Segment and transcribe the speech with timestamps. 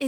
[0.00, 0.06] 大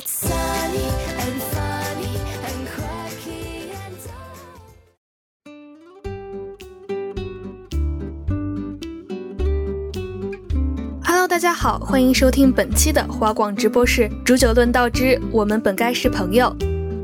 [11.39, 16.57] 家好，欢迎收听本期的华广直播室煮酒论道之我们本该是朋友。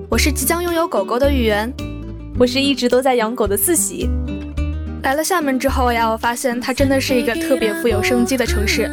[0.08, 1.70] 我是即将拥有狗狗的芋圆，
[2.38, 4.08] 我是一直都在养狗的四喜。
[5.02, 8.88] 来了厦门之后呀，我发现它真的是一个特别富有生机的城市，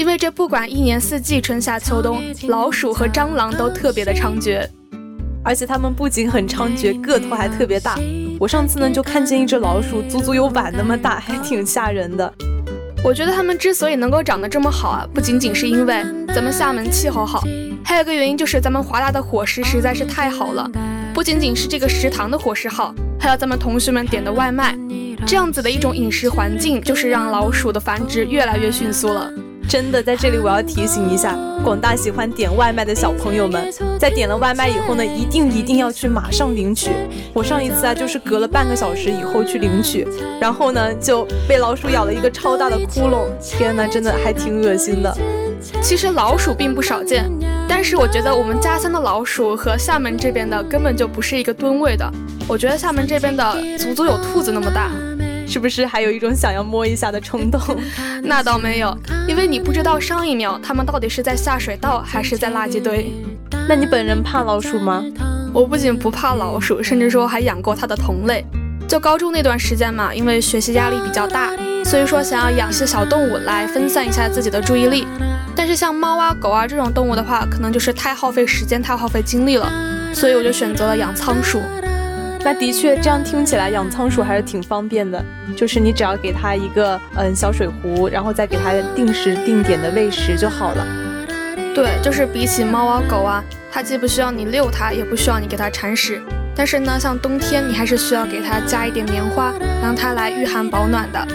[0.00, 4.66] 因为这不管一年四季春夏秋冬，老鼠和蟑螂都特别的猖獗，
[5.44, 7.98] 而且它们不仅很猖獗，个头还特别大。
[8.38, 12.32] 我上次呢就看见一只老鼠，足足有碗那么大，还挺吓人的。
[13.04, 17.44] 我觉得它们之所以能够长得这么好啊，不仅仅是因为咱们厦门气候好，
[17.84, 20.66] 还有个原因就是咱们华大的伙食实在是太好了。
[21.12, 24.74] 不仅仅是这个食堂的伙食好，还有咱们同学们点的外卖，
[25.26, 29.30] 这样子的一种饮食环境，就是让老鼠的繁殖越来越迅速了。
[29.70, 36.90] 真的，在这里我要提醒一下广大喜欢点外卖的小朋友们，在点了外卖以后呢，一定一定要去马上领取。
[37.32, 40.04] 我上一次啊，就是隔了半个小时以后去领取，
[40.40, 43.28] 然后呢就被老鼠咬了一个超大的窟窿。
[43.40, 45.16] 天呐，真的还挺恶心的。
[45.80, 47.30] 其实老鼠并不少见，
[47.68, 52.12] 但是我觉得我们家乡的老鼠和厦门这边的根本就不是一个吨位的。
[52.48, 54.90] 我觉得厦门这边的足足有兔子那么大。
[55.50, 57.60] 是不是还有一种想要摸一下的冲动？
[58.22, 58.96] 那倒没有，
[59.26, 63.12] 因为你不知道上一秒它们到底是在下水道还是在垃圾堆。
[63.68, 65.04] 那你本人怕老鼠吗？
[65.52, 68.46] 我不仅不怕老鼠，甚至说还养过它的同类。
[68.88, 71.50] 就高中那段时间嘛，因为学习压力比较大，
[71.84, 75.04] 所以说想要养些小动物来分散一下自己的注意力。
[75.56, 79.68] 但是像猫啊、狗啊这种动物的话，可能就是太耗费时间、太耗费精力了，
[80.14, 81.60] 所以我就选择了养仓鼠。
[82.42, 85.22] 那的确，这样听起来养仓鼠还是挺方便的。
[85.56, 90.86] 就是你只要给它一个嗯小水壶，然后再给它定时定点的喂食就好了。
[91.74, 96.20] 对，就是比起猫啊狗啊，它既不需要你遛它，也不需要你给它铲屎。
[96.56, 99.52] 但是呢，像冬天你还是需要给它加一点棉花，
[99.82, 101.26] 让它来御寒保暖的。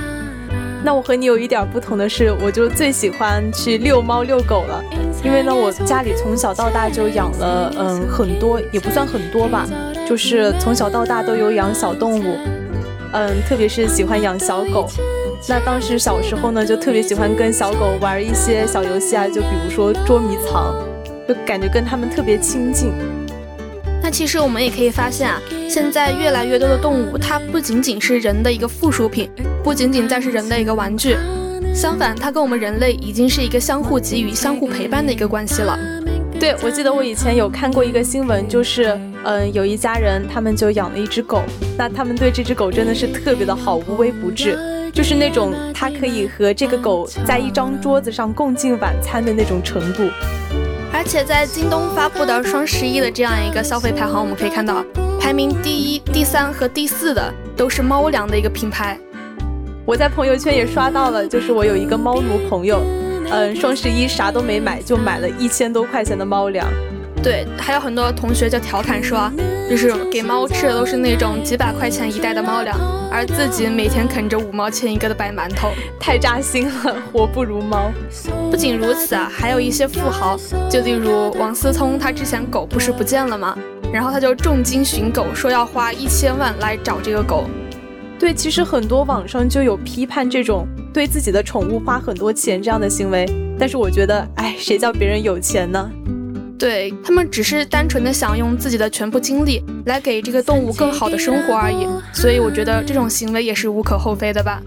[0.83, 4.83] 那我和你有一点不同的是，我就最喜欢去遛猫遛狗了，
[5.23, 9.67] 因为呢，我家里从小到大就养了嗯很多，也不算很多吧。
[10.07, 12.37] 就是从小到大都有养小动物，
[13.13, 14.87] 嗯，特别是喜欢养小狗。
[15.47, 20.75] 那当时小时候呢，就特别喜欢跟小狗玩一些小游戏啊，就比如说捉迷藏，
[21.27, 22.91] 就感觉跟它们特别亲近。
[24.01, 29.29] 那其实我们也可以发现啊，现在越来越多的动物，它不仅仅是人的一个附属品，
[29.63, 31.17] 不仅仅再是人的一个玩具，
[31.73, 35.77] 相反，它跟我们人类已经是一个相互给予、相互陪伴的一个关系了。
[36.39, 41.41] 对，我记得我以前有看过一个新闻，就是，嗯，有一家人，他们就养了一只狗，
[41.75, 44.55] 那他们对这只狗真的是特别的好，无微不至，
[44.93, 50.03] 就是那种它可以和这个狗在一张桌子上共进晚餐的那种程度。
[50.93, 54.85] 而且在京东发布的双十一的这样一个消费排行，我们可以看到，
[55.19, 58.95] 排名第一、第三和第四的都是猫粮的一个品牌。
[59.87, 62.79] 我在朋友圈也刷到了，就是我有一个猫奴朋友。
[63.31, 66.67] 嗯，双十一啥都没买，就买了一千多块钱的猫粮。
[67.25, 69.31] 对，还有很多同学就调侃说，
[69.67, 72.77] 就是给猫吃的都是那种几百块钱一袋的猫粮，
[73.11, 77.91] 而自己每天啃着五毛钱一个的白馒头，太扎心了，活不如猫。
[78.51, 80.37] 不仅如此啊，还有一些富豪，
[80.69, 83.57] 就例如王思聪，他之前狗不是不见了吗？
[83.91, 87.45] 然后他就重金寻狗，说要花一千万来找这个狗。
[88.19, 90.67] 对，其实很多网上就有批判这种。
[90.93, 93.25] 对自己的宠物花很多钱这样的行为，
[93.59, 95.89] 但是我觉得，哎，谁叫别人有钱呢？
[96.57, 104.61] 对他们只是单纯的想用自己的全部精力来给这个动物更好的生活而已，所以我觉得这种行为也是无可厚非的吧。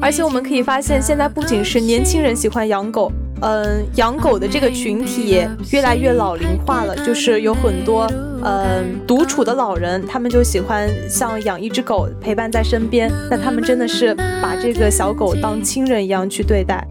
[0.00, 3.10] 而且我们可以发现，现在不仅是年轻人喜欢养狗，
[3.42, 8.06] 嗯，养狗的这个群体也越来越老龄化了，就是有很多
[8.42, 16.86] 嗯独处的老人，他们就喜欢像养一只狗陪伴在身边，那他们真的是把这个小狗当亲人一样去对待。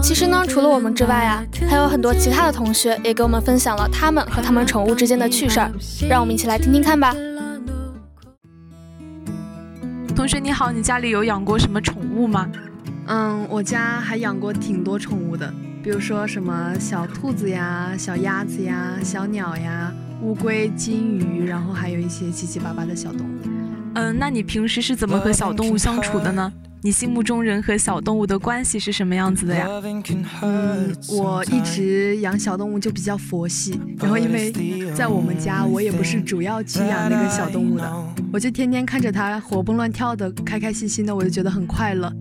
[0.00, 5.70] 其实呢，除了我们之外啊，还有很多其他的同学也给我们分享了他们和他们宠物之间的趣事儿，
[6.08, 7.14] 让我们一起来听听看吧。
[10.14, 12.48] 同学你好，你家里有养过什么宠物吗？
[13.06, 15.52] 嗯，我家还养过挺多宠物的，
[15.82, 23.32] 比如说什么小兔子呀、小鸭子呀、小鸟呀、乌龟、金鱼，然后还有一些七七八八的小动物。
[23.94, 26.52] 嗯，那你平时是怎么和小动物相处的呢？
[26.84, 29.68] 你心目中人和小动物的关系是什么样子的呀？
[30.42, 34.50] 嗯，我一直养小动物就比较佛系，然后因为
[34.92, 37.88] 在我们家，我也不是主要去养那个小动物的，
[38.32, 42.12] 我就天天看着它活蹦乱跳的，开开心心的，我就觉得很快乐。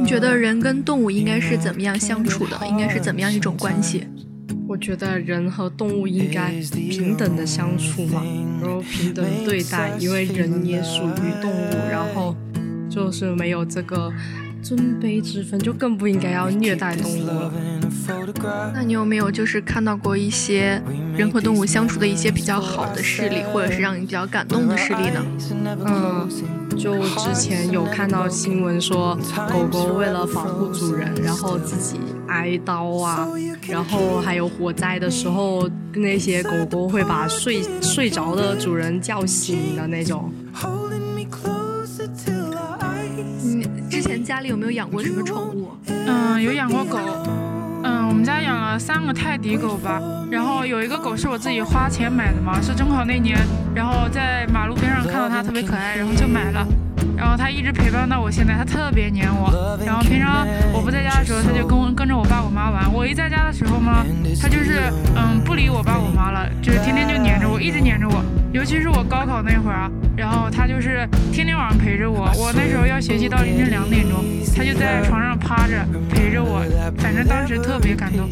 [0.00, 2.66] 你觉得人跟动物应该是怎么样相处的？
[2.66, 4.08] 应该是怎么样一种关系？
[4.72, 8.22] 我觉得人和动物应该平等的相处嘛，
[8.58, 12.34] 然后平等对待，因为人也属于动物，然后
[12.88, 14.10] 就是没有这个
[14.62, 17.52] 尊卑之分，就更不应该要虐待动物了。
[18.72, 20.80] 那你有没有就是看到过一些
[21.16, 25.24] 人和动物相处的一些比较好的事例，或者是让你比较感动的事例呢？
[25.86, 26.28] 嗯，
[26.78, 29.18] 就之前有看到新闻说，
[29.50, 31.98] 狗狗为了保护主人，然后自己
[32.28, 33.28] 挨刀啊，
[33.68, 40.32] 然后还有火灾的时候，那些狗狗会把睡睡着的主人叫醒的那种。
[44.18, 45.70] 家里有没有养过什么宠物？
[45.86, 46.98] 嗯，有养过狗。
[47.84, 50.00] 嗯，我们家养了三个泰迪狗吧，
[50.30, 53.38] 然后有一个狗是我自己花钱买的嘛，是中考那年，
[53.74, 56.66] 然后在马路边上看到它特别可爱，然后就买了。
[57.16, 59.78] 然后他一直陪伴到我现在，他特别黏我。
[59.84, 62.92] 然后平常我不在家的时候，他就跟跟着我爸我妈玩。
[62.92, 64.04] 我一在家的时候嘛，
[64.40, 64.80] 他就是
[65.14, 68.24] 嗯不理我爸我妈了，就是天天就黏着我，一直黏着我。
[68.52, 72.30] 尤其是我高考那会儿啊，然后他就是天天晚上陪着我。
[72.36, 74.22] 我那时候要学习到凌晨两点钟，
[74.54, 76.62] 他就在床上趴着陪着我，
[76.98, 78.28] 反正当时特别感动。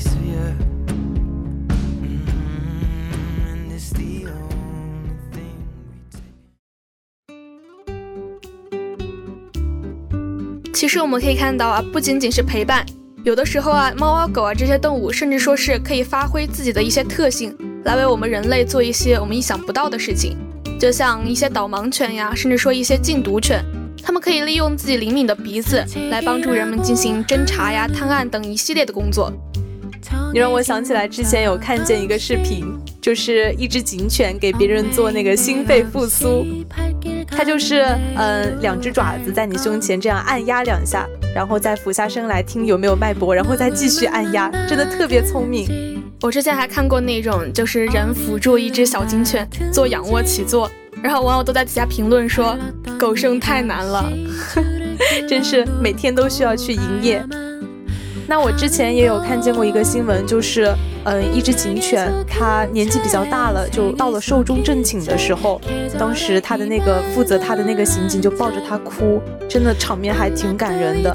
[10.81, 12.83] 其实我们可以看到啊，不仅仅是陪伴，
[13.23, 17.55] 有的时候啊，猫啊、狗啊这些动物，甚至说是可以发挥自己的一些特性，
[17.85, 20.39] 来为我们人类做一些我们意想不到的事情。
[20.79, 23.63] 就像一些导盲犬呀，甚至说一些禁毒犬，
[24.03, 29.31] 它们可以利用自己灵敏的鼻子来帮助人们进行侦查呀、探案等一系列的工作。
[30.33, 32.65] 你让我想起来之前有看见一个视频，
[33.03, 36.47] 就是一只警犬给别人做那个心肺复苏，
[37.41, 37.83] 它就是
[38.17, 46.03] 嗯两只爪子在你胸前这样按压两下，然后再俯下身来听有没有脉搏，然后再继续按压，真的特别聪明。
[46.21, 50.71] 我之前还看过那种就是人扶住一只小金犬做仰卧起坐，
[51.03, 52.55] 然后网友都在底下评论说
[52.99, 54.13] 狗生太难了，
[55.27, 57.25] 真是每天都需要去营业。
[58.31, 60.73] 那我之前也有看见过一个新闻，就是，
[61.03, 65.61] 嗯，一只警犬，它年纪比较大了，就到了寿终正寝的时候，
[65.99, 71.13] 当时它的那个负责它的那个刑警就抱着它哭，真的场面还挺感人的。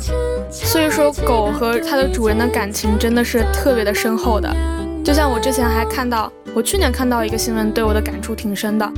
[0.52, 4.54] 所以说，狗和它的主人的感情真的是特别的深厚的。
[5.02, 8.92] 就像我之前还看到，我去年看到一个新闻，对我的感触挺深的，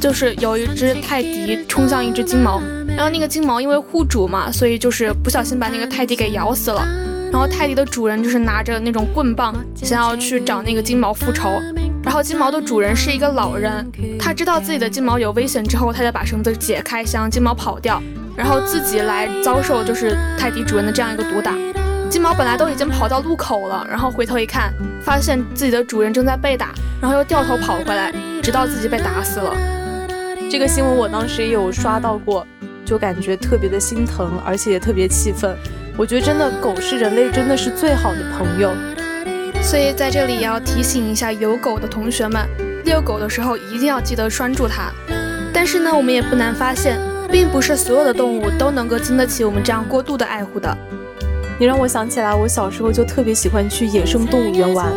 [0.00, 6.86] 就是有一只泰迪冲向一只金毛，然后那个金毛因为护主嘛，所以就是不小心把那个泰迪给咬死了。
[7.34, 11.60] 然后泰迪的主人就是拿着那种棍棒，想要去找那个金毛复仇。
[12.00, 13.84] 然后金毛的主人是一个老人，
[14.20, 18.00] 他知道自己的金毛有危险之后，他就把绳子解开，想让金毛跑掉，
[18.36, 21.52] 然后自己来遭受就是泰迪主人的这样一个毒打。
[22.08, 24.72] 金毛本来都已经跑到路口了，然后回头一看，
[25.02, 28.14] 发现自己的主人正在被打，然后又掉头跑回来，
[28.44, 29.52] 直到自己被打死了。
[30.48, 32.46] 这个新闻我当时也有刷到过，
[32.84, 35.52] 就感觉特别的心疼，而且也特别气愤。
[35.96, 38.72] 我觉得真的狗是人类真的是最好的朋友，
[39.62, 42.44] 所以在这里也要提醒一下有狗的同学们，
[42.84, 44.90] 遛狗的时候一定要记得拴住它。
[45.52, 46.98] 但是呢，我们也不难发现，
[47.30, 50.76] 并不是所有的动物都能够经得起我们这样过度的爱护的。
[51.60, 54.92] 你让我想起来，我小时候就特别喜欢去野生动物园玩，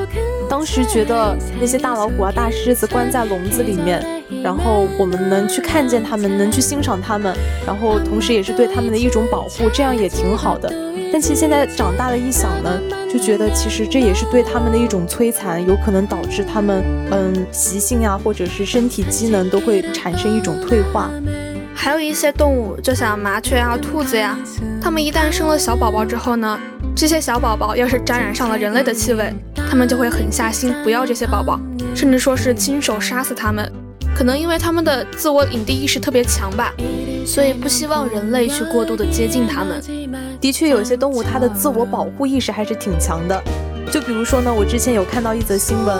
[0.49, 4.03] 当时觉得那些大老虎啊、大狮子关在笼子里面，
[4.41, 7.37] 然后我们能去看见它们，能去欣赏它们，
[7.67, 10.86] 然后同时也是对它们的一种保护，这样也挺好的。
[11.11, 12.79] 但其实现在长大了一想呢，
[13.11, 21.09] 就觉得其实这也是对它们的一种摧残，有可能导致它们嗯习性啊，或者是身体机能都会产生一种退化。
[21.73, 24.37] 还有一些动物，就像麻雀啊、兔子呀，
[24.81, 26.59] 它们一旦生了小宝宝之后呢，
[26.95, 31.59] 这些小宝宝要是沾染上了人类的气味，它们就会狠下心不要这些宝宝，
[31.95, 33.71] 甚至说是亲手杀死它们。
[34.17, 36.73] 可能因为他们的自我领地意识特别强吧，
[37.23, 39.79] 所以不希望人类去过度的接近他们。
[40.41, 43.39] 的确，有些动物它的自我保护意识还是挺强的。
[43.91, 45.95] 就比如说呢，我之前有看到一则新闻，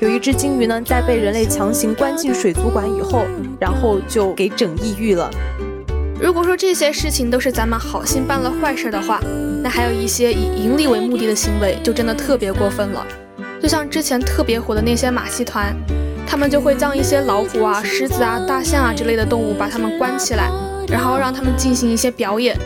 [0.00, 3.24] 有一只鲸鱼呢，在被人类强行关进水族馆以后，
[3.60, 5.30] 然后就给整抑郁了。
[6.20, 9.20] 如果说这些事情都是咱们好心办了坏事的话，
[9.62, 13.06] 那还有一些以盈利为目的的行为，就真的特别过分了。
[13.62, 15.72] 就像之前特别火的那些马戏团，
[16.30, 20.48] 他们就会将一些老虎啊、狮子啊、大象啊之类的动物，把它们关起来，
[20.86, 22.56] 然后让他们进行一些表演。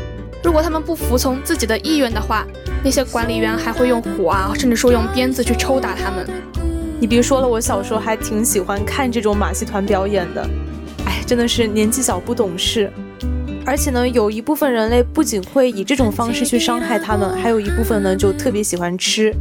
[0.42, 2.46] 如果他们不服从自己的意愿的话，
[2.84, 6.26] 那些管理员还会用火啊，甚至说用鞭子去抽打他们。
[7.00, 10.46] 你别说了，我小时候还挺喜欢看这种马戏团表演的。
[11.06, 12.92] 哎，真的是年纪小不懂事。
[13.64, 19.34] 而且呢，有一部分人类不仅会以这种方式去伤害他们，还有一部分呢就特别喜欢吃。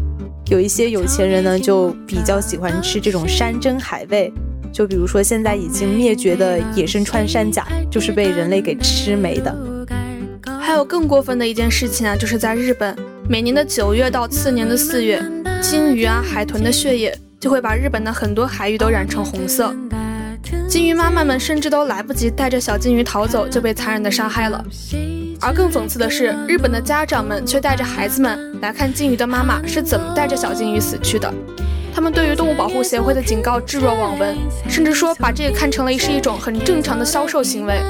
[0.47, 4.31] 有一些有钱人呢就比较喜欢吃这种山珍海味，
[4.71, 9.55] 就比如说现在已经灭绝的野生穿山甲，就是被人类给吃没的。
[10.59, 12.95] 还有更过分的一件事情啊，就是在日本。
[13.29, 15.23] 每年的九月到次年的四月，
[15.61, 19.73] 鲸鱼啊、海豚的血液就会把日本的很多海域都染成红色。
[20.67, 24.65] 鲸鱼妈妈们甚至都来不及带着小鲸鱼逃走，就被残忍的杀害了。
[25.43, 31.31] 而更讽刺的是，日本的家长们却带着孩子们来看鲸鱼的妈妈是怎么带着小鲸鱼死去的。
[31.93, 34.37] 他们对于动物保护协会的警告置若罔闻，
[34.69, 37.81] 甚至说把这个看成了是一种很正常的销售行为。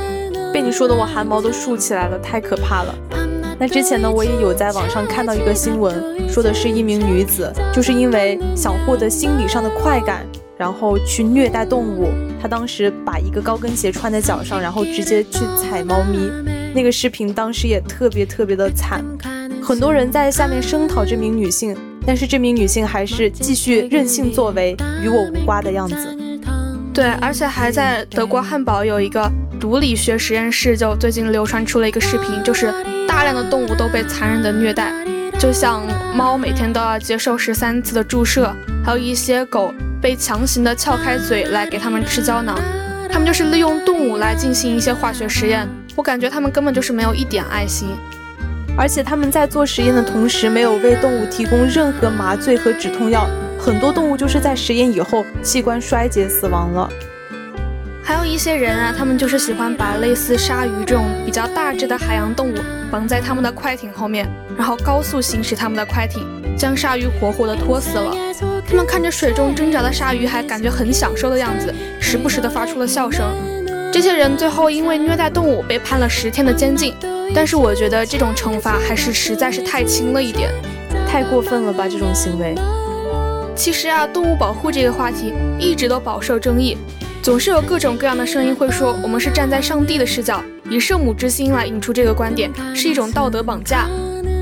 [0.52, 2.96] 被你说的我汗毛都竖起来了，太可怕了。
[3.60, 10.26] 那之前呢，我也有在网上看到一个新闻，说的是一名女子，就是因为想获得心理上的快感，
[10.64, 12.08] 然后去虐待动物。
[12.42, 16.18] 她当时把一个高跟鞋穿在脚上，然后直接去踩猫咪。
[16.74, 19.04] 那个视频当时也特别特别的惨，
[19.62, 21.76] 很多人在下面声讨这名女性，
[22.08, 25.96] 但是这名女性还是继续任性作为，与我无关的样子。
[26.94, 29.30] 对，而且还在德国汉堡有一个
[29.60, 32.74] 毒理学实验室，就最近流传出了一个视频，就是。
[33.06, 34.92] 大量的动物都被残忍的虐待，
[35.38, 35.84] 就像
[36.16, 38.52] 猫每天都要接受十三次的注射，
[38.84, 39.72] 还有一些狗
[40.04, 42.60] 被强行的撬开嘴来给他们吃胶囊，
[43.10, 45.66] 他们就是利用动物来进行一些化学实验。
[45.96, 47.88] 我感觉他们根本就是没有一点爱心，
[48.78, 53.26] 而且他们在做实验的同时没有为动物提供任何麻醉和止痛药，
[53.58, 56.90] 很多动物就是在实验以后器官衰竭死亡了。
[58.04, 62.56] 还有一些人啊，他们就是喜欢把类似鲨鱼这种比较大只的海洋动物
[62.92, 68.14] 绑在他们的快艇后面，然后高速行驶他们的快艇，将鲨鱼活活的拖死了。
[68.68, 73.26] 他们看着水中挣扎的鲨鱼，还感觉很享受的样子，时不时的发出了笑声。
[73.92, 76.96] 这些人最后因为虐待动物被判了十天的监禁，
[77.36, 80.50] 但是我觉得这种惩罚还是实在是太轻了一点，
[81.08, 82.56] 太过分了吧这种行为。
[83.56, 86.76] 其实啊，动物保护这个话题一直都饱受争议。
[87.22, 93.88] 总是有各种各样的声音会说，我们是站在上帝的视角，以圣母之心来引出这个观点，是一种道德绑架。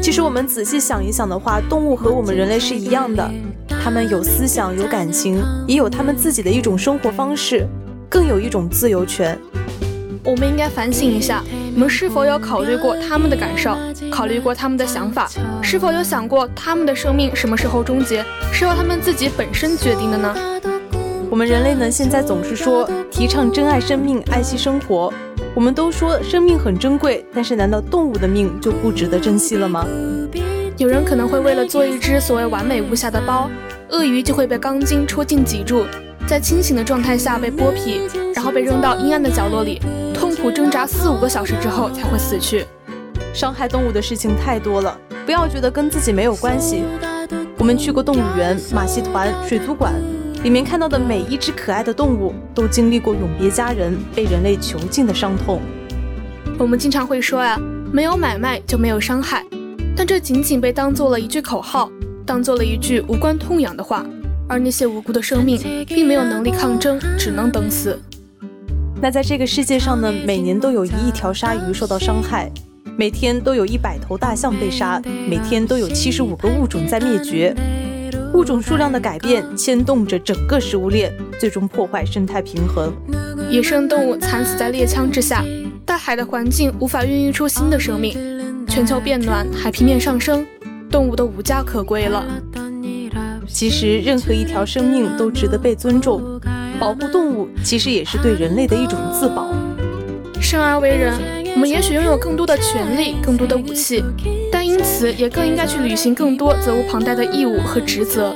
[0.02, 3.32] 其实我们仔细想一想的话，动物和我们人类是一样的，
[3.68, 7.68] 它们有思想、有感情，也有它们自己的一种生活方式，
[8.10, 9.38] 更有一种自由权。
[10.24, 11.44] 我们应该反省一下，
[11.76, 13.78] 我们是否有考虑过他们的感受，
[14.10, 15.30] 考虑过他们的想法，
[15.62, 20.36] 是否有想过他们的生命什么时候终结，是由他们自己本身决定的呢？
[21.30, 25.14] 我们人类呢，现在总是说提倡珍爱生命、爱惜生活。
[25.54, 29.86] 我们都说生命很珍贵，但是难道动物的命就不值得珍惜了吗？
[30.78, 33.50] 有人可能会为了做一只所谓完美无瑕的包，
[33.90, 35.84] 鳄鱼就会被钢筋戳进脊柱，
[36.26, 38.02] 在清醒的状态下被剥皮，
[38.34, 39.82] 然后被扔到阴暗的角落里，
[40.14, 42.66] 痛苦挣扎四五个小时之后才会死去。
[43.34, 46.84] 伤害动物的事情太多了，不要觉得跟自己没有关系。
[47.58, 49.94] 我们去过动物园、马戏团、水族馆。
[50.44, 55.62] 里面看到的每一只可爱的动物，都经历过永别家人、被人类囚禁的伤痛。
[56.58, 57.60] 我们经常会说呀，
[57.92, 59.46] 没有买卖就没有伤害，
[59.96, 61.92] 但这仅仅被当做了一句口号，
[62.26, 64.04] 当做了一句无关痛痒的话。
[64.48, 67.98] 而那些无辜的生命， 并没有能力抗争，只能等死。
[69.00, 72.52] 那在这个世界上呢，每年都有一亿条鲨鱼受到伤害，
[72.98, 77.56] 每天都有一百头大象被杀，每天都有七十五个物种在灭绝。
[78.34, 82.94] 物种数量的改变牵动着整个食物链，最终破坏生态平衡。
[83.50, 85.44] 野生动物惨死在猎枪之下，
[85.86, 88.18] 大海的环境无法孕育出新的生命。
[88.68, 90.46] 全球变暖，海平面上升，
[90.90, 92.24] 动物都无家可归了。
[93.48, 96.40] 其实，任何一条生命都值得被尊重。
[96.80, 99.54] 保护动物，其实也是对人类的一种自保。
[100.40, 104.04] 生而为人，我们也许拥有更多的权利、更多的武器，
[104.52, 108.34] 但因此也更应该去履行更多责无旁贷的义务和职责。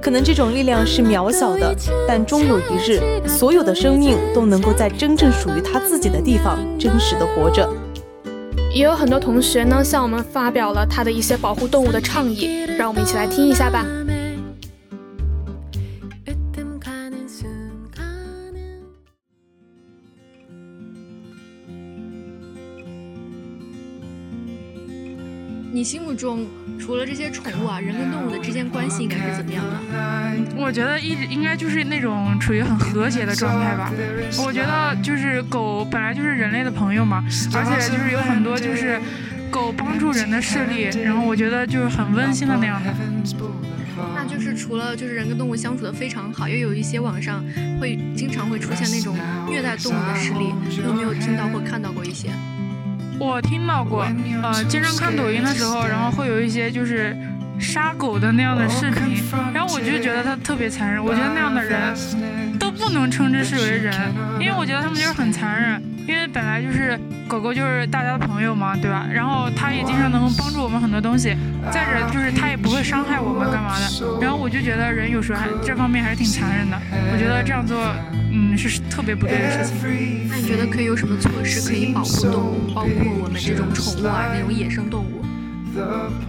[0.00, 1.74] 可能这种力量是渺小的，
[2.06, 7.68] 但终有一日，所有的生命都能够在真正属于他自己的地方真实的活着。
[8.72, 13.84] 也有很多同学呢，向我们发表了他的一些保护动物的倡议，让我们一起来听一下吧。
[25.86, 26.44] 心目中
[26.80, 29.78] 除了这些宠物啊，人跟动物的之间关系应该是怎么样的？
[30.56, 33.92] 我觉得一直应该就是那种处于很和谐的状态吧。
[34.44, 37.24] 我觉得就是狗本来就是人类的朋友嘛，
[37.54, 39.00] 而且就是有很多就是
[39.48, 42.92] 狗帮助人的事例，然后我觉得就是很温馨的那样的。
[44.12, 47.44] 那就是除了就是人跟动物相处的非常好，也有一些网上
[47.80, 49.16] 会经常会出现那种
[49.48, 52.30] 虐待动物的事例，你有没有听到或看到过一些？
[53.18, 54.06] 我听到过，
[54.42, 57.16] 呃，经常看抖音的时候，然后会有一些就是
[57.58, 59.22] 杀狗的那样的视频，
[59.54, 61.02] 然后我就觉得他特别残忍。
[61.02, 63.94] 我觉得那样的人都不能称之是为人，
[64.40, 65.82] 因为我觉得他们就是很残忍。
[66.06, 66.96] 因为本来就是
[67.26, 69.04] 狗狗就是大家的朋友嘛，对吧？
[69.12, 71.36] 然后它也经常能帮助我们很多东西，
[71.72, 74.20] 再者就是它也不会伤害我们干嘛的。
[74.20, 76.80] 然后我就觉得人有时候还这方面还是挺残忍的。
[77.12, 77.76] 我觉得这样做。
[78.30, 80.28] 嗯，是特别不对的事情。
[80.28, 82.92] 那你觉得可以有什么措施可以保护动物，包括
[83.24, 85.24] 我们这种宠物啊，那种野生动物？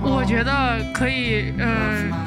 [0.01, 1.67] 我觉得可以，呃，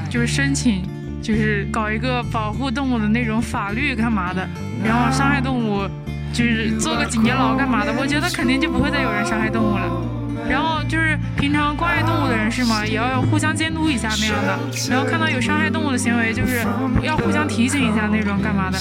[0.08, 0.82] 就是申请，
[1.22, 4.48] 就是搞一个保护动物的那种法律干嘛的，
[4.84, 5.88] 然后伤害动物，
[6.32, 7.92] 就是做个几年牢干嘛的。
[7.98, 9.82] 我觉得肯定就不会再有人伤害动物了。
[10.48, 14.58] 然后就是平常关爱动物的人士嘛，也要互相监督一下那样的。
[14.90, 16.64] 然后看到有伤害动物的行为，就是
[17.02, 18.78] 要互相提醒一下那种干嘛的。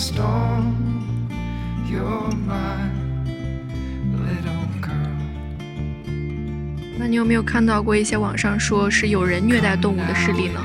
[7.00, 10.60] 那你有没有看到过一些网上说是有人虐待动物的事例呢？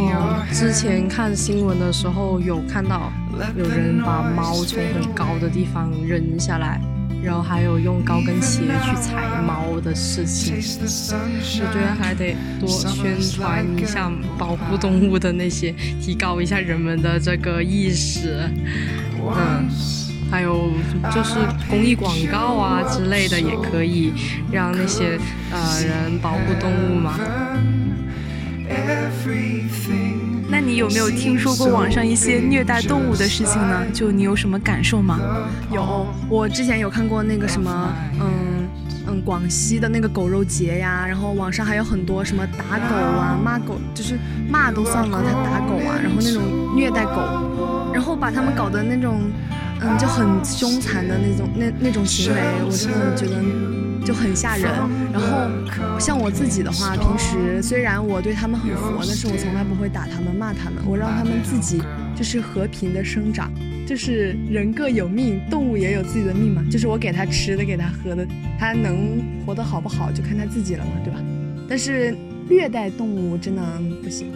[0.00, 3.12] 哦，之前看新闻的时候有看到
[3.56, 6.80] 有人把猫从很高的地方扔下来，
[7.22, 9.14] 然后还有用高跟鞋去踩
[9.46, 10.56] 猫的事情。
[10.56, 18.50] 我觉得还得多宣传一下保护动物的那些，提高一下人们的这个意识。
[19.22, 20.03] 嗯。
[20.34, 20.68] 还有
[21.14, 21.38] 就是
[21.70, 24.12] 公益广告啊之类的，也可以
[24.50, 25.16] 让那些
[25.52, 27.14] 呃人保护动物嘛。
[30.48, 33.86] 那你有没有听说过网上一些虐待动物的事情呢？
[33.92, 35.20] 就你有什么感受吗？
[35.70, 38.66] 有，我之前有看过那个什么，嗯
[39.06, 44.18] 嗯，广西的那个狗肉节呀，然后网上还有很多什么打狗啊、骂狗，就是
[44.48, 46.42] 骂都算了，他打狗啊，然后那种
[46.74, 49.30] 虐待狗，然后把他们搞得那种。
[49.84, 53.42] 嗯，就很凶残的那种那那种行为，我真的觉得
[54.04, 54.64] 就很吓人。
[55.12, 61.82] 然后像我自己的话，平时虽然我对他们很佛，但是我从来不会打他们、骂他们，我让他们自己
[62.16, 63.52] 就是和平的生长。
[63.86, 66.64] 就是人各有命，动物也有自己的命嘛。
[66.70, 68.26] 就是我给它吃的，给它喝的，
[68.58, 71.20] 它能活得好不好，就看它自己了嘛，对吧？
[71.68, 72.16] 但是
[72.48, 73.62] 虐待动物真的
[74.02, 74.32] 不行。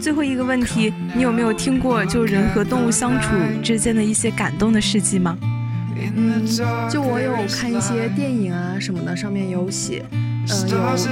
[0.00, 3.30] 最后一个问题，你有没有听过就人和动物相处
[3.62, 5.36] 之间的一些感动的事迹吗？
[6.14, 6.46] 嗯，
[6.90, 10.04] 就我有看一些电影啊什么的，上面有写。
[10.48, 10.68] 嗯，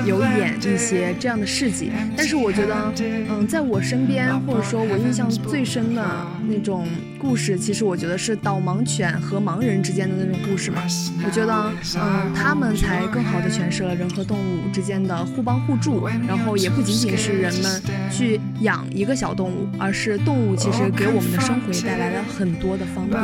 [0.07, 2.93] 有有演一些这样的事迹，但是我觉得，
[3.29, 6.05] 嗯，在我身边或者说我印象最深的
[6.47, 6.87] 那种
[7.19, 10.83] 故事，其实我觉得是导盲犬和盲人之间的那种故事嘛。
[11.25, 23.21] 我觉得，嗯，他们才更好的诠释了人和动物之间的互帮互助，然后也不仅仅是人们去养一个小动物，而是动物其实给我们的生活也带来了很多的方便。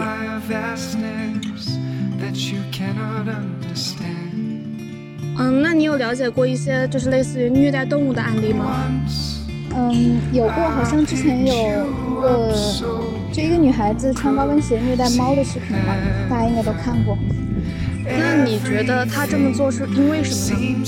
[5.41, 8.77] 嗯，那你有了解过一些就是类似于虐待动物的案例吗？
[9.75, 12.53] 嗯，有过，好像之前有一个，
[13.33, 15.97] 就一个女孩子穿高跟鞋虐待猫的视频吧，
[16.29, 17.17] 大家应该都看过。
[18.05, 20.85] 那你觉得她这么做是因为什么呢？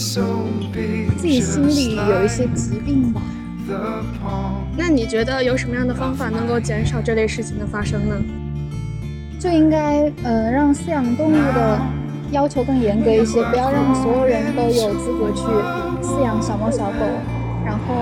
[1.16, 3.22] 自己心里有一些疾病吧。
[4.76, 8.16] 那你觉得有什么样的方法能够减少这类事情的发生呢？
[9.38, 11.80] 就应该呃让饲养动物的。
[12.32, 15.42] 要求更严格一些，不要让所有人都有资格去
[16.02, 17.06] 饲养小猫小狗。
[17.64, 17.94] 然后，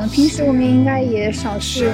[0.00, 1.86] 嗯，平时我们应该也少去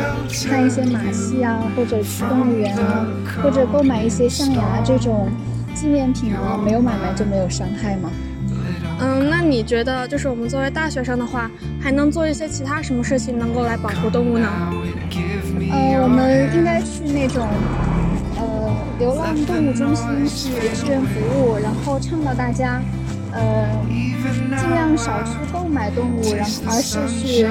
[0.49, 3.05] 看一些马戏啊，或者去动物园啊，
[3.43, 5.29] 或者购买一些象牙这种
[5.75, 6.57] 纪念品啊。
[6.65, 8.09] 没有买卖就没有伤害吗？
[9.01, 11.51] 嗯，那你觉得，就是我们作为大学生的话，
[11.81, 14.47] 还能做一些其他什么事情能够来保护动物呢？
[15.73, 18.00] 呃，我们应该去那种，呃。
[19.01, 22.83] 流浪动物中心是志愿服务，然后倡导大家，
[23.33, 23.67] 呃，
[24.61, 27.47] 尽量少去购买动物，然后而是去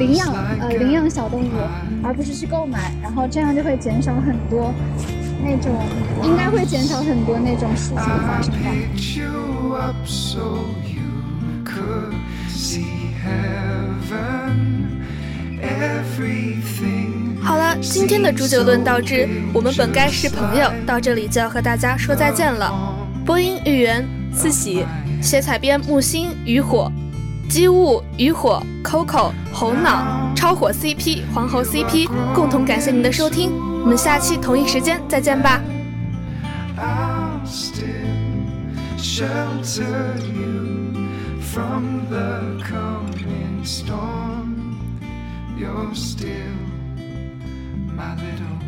[0.00, 0.26] 领养，
[0.58, 1.52] 呃，领养小动物，
[2.02, 4.74] 而不是去购买，然后这样就会减少很多
[5.44, 5.72] 那种，
[6.24, 8.74] 应该会减少很多那种事情发生吧。
[17.50, 22.72] 好了，今天的煮酒论到这，我们本该是朋友，到这里就要和大家说再见了。
[23.26, 24.86] 播音玉圆、四喜、
[25.20, 26.88] 写彩编木星、渔火、
[27.48, 33.50] 机务、渔火、Coco、猴脑、超火 CP、黄喉 CP，共同感谢您的收听，
[33.82, 35.60] 我们下期同一时间再见吧。
[45.58, 46.69] you're still
[48.00, 48.59] my little